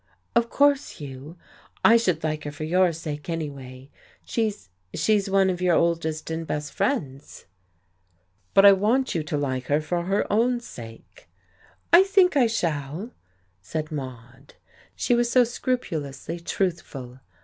"Of 0.35 0.49
course, 0.49 0.93
Hugh. 0.99 1.37
I 1.85 1.95
should 1.95 2.23
like 2.23 2.43
her 2.45 2.51
for 2.51 2.63
your 2.63 2.91
sake, 2.91 3.29
anyway. 3.29 3.91
She's 4.25 4.69
she's 4.95 5.29
one 5.29 5.47
of 5.51 5.61
your 5.61 5.75
oldest 5.75 6.31
and 6.31 6.47
best 6.47 6.73
friends." 6.73 7.45
"But 8.55 8.65
I 8.65 8.71
want 8.71 9.13
you 9.13 9.21
to 9.21 9.37
like 9.37 9.65
her 9.65 9.79
for 9.79 10.05
her 10.05 10.25
own 10.33 10.59
sake." 10.59 11.29
"I 11.93 12.01
think 12.01 12.35
I 12.35 12.47
shall," 12.47 13.11
said 13.61 13.91
Maude. 13.91 14.55
She 14.95 15.13
was 15.13 15.29
so 15.31 15.43
scrupulously 15.43 16.39
truthful! 16.39 17.19